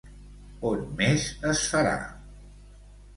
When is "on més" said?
0.69-1.25